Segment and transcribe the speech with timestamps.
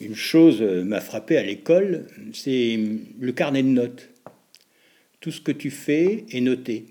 [0.00, 2.78] une chose m'a frappé à l'école, c'est
[3.18, 4.08] le carnet de notes.
[5.20, 6.86] Tout ce que tu fais est noté.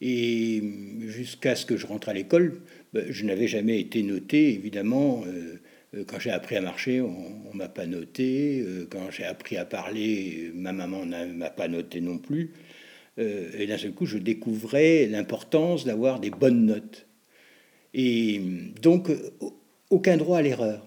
[0.00, 0.62] Et
[1.00, 2.60] jusqu'à ce que je rentre à l'école,
[2.92, 5.24] ben, je n'avais jamais été noté, évidemment.
[5.26, 8.60] Euh, quand j'ai appris à marcher, on ne m'a pas noté.
[8.60, 12.52] Euh, quand j'ai appris à parler, ma maman ne m'a pas noté non plus.
[13.18, 17.06] Euh, et d'un seul coup, je découvrais l'importance d'avoir des bonnes notes.
[17.94, 18.40] Et
[18.82, 19.10] donc,
[19.88, 20.86] aucun droit à l'erreur.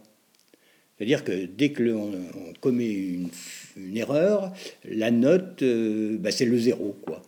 [1.00, 2.12] C'est-à-dire que dès que l'on
[2.60, 3.30] commet une,
[3.96, 4.52] erreur,
[4.84, 5.64] la note,
[6.20, 7.22] bah, c'est le zéro, quoi.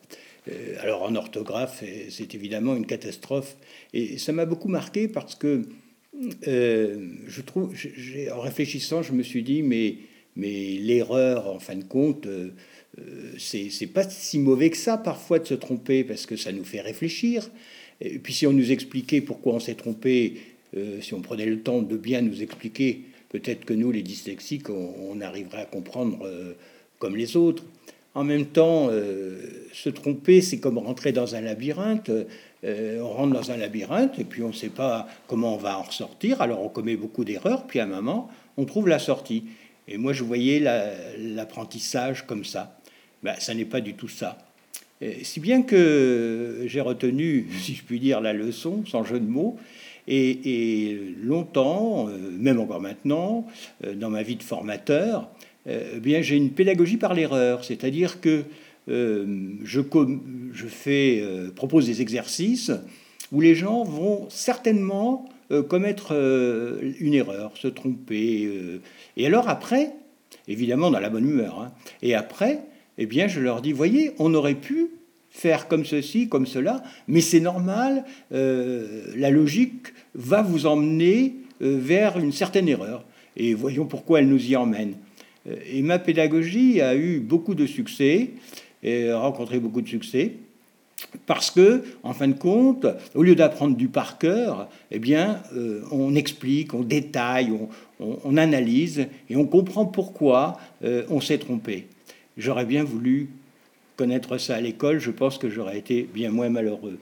[0.81, 3.55] alors en orthographe, c'est évidemment une catastrophe.
[3.93, 5.63] Et ça m'a beaucoup marqué parce que
[6.47, 7.73] euh, je trouve,
[8.33, 9.95] en réfléchissant, je me suis dit, mais,
[10.35, 12.49] mais l'erreur, en fin de compte, euh,
[12.99, 16.65] euh, c'est pas si mauvais que ça parfois de se tromper parce que ça nous
[16.65, 17.49] fait réfléchir.
[18.01, 20.37] Et puis si on nous expliquait pourquoi on s'est trompé,
[21.01, 23.01] si on prenait le temps de bien nous expliquer,
[23.31, 26.27] peut-être que nous, les dyslexiques, on, arriverait à comprendre
[26.99, 27.63] comme les autres.
[28.13, 28.89] En même temps,
[29.73, 32.11] se tromper, c'est comme rentrer dans un labyrinthe.
[32.63, 35.79] Euh, on rentre dans un labyrinthe et puis on ne sait pas comment on va
[35.79, 36.41] en ressortir.
[36.41, 39.45] Alors on commet beaucoup d'erreurs, puis à un moment, on trouve la sortie.
[39.87, 40.59] Et moi, je voyais
[41.17, 42.77] l'apprentissage comme ça.
[43.23, 44.37] Ben, ça n'est pas du tout ça.
[45.23, 49.57] Si bien que j'ai retenu, si je puis dire, la leçon, sans jeu de mots,
[50.07, 53.47] et, longtemps, euh, même encore maintenant,
[53.85, 55.29] euh, dans ma vie de formateur,
[55.67, 58.45] eh bien j'ai une pédagogie par l'erreur, c'est-à-dire que
[58.89, 59.25] euh,
[59.63, 62.71] je, fais, euh, propose des exercices
[63.31, 66.13] où les gens vont certainement euh, commettre
[66.99, 68.49] une erreur, se tromper.
[69.17, 69.91] et alors après,
[70.47, 71.71] évidemment dans la bonne humeur, hein,
[72.01, 72.59] et après,
[73.03, 74.87] eh bien, je leur dis, voyez, on aurait pu
[75.29, 82.33] faire comme ceci, comme cela, mais c'est normal, la logique va vous emmener vers une
[82.33, 83.05] certaine erreur.
[83.37, 84.95] Et voyons pourquoi elle nous y emmène.
[85.71, 88.31] Et ma pédagogie a eu beaucoup de succès
[88.83, 90.33] et rencontré beaucoup de succès.
[91.25, 95.81] Parce que, en fin de compte, au lieu d'apprendre du par cœur, eh bien, euh,
[95.91, 97.51] on explique, on détaille,
[97.99, 101.87] on, analyse et on comprend pourquoi euh, on s'est trompé.
[102.37, 103.29] J'aurais bien voulu
[103.97, 106.99] connaître ça à l'école, je pense que j'aurais été bien moins malheureux.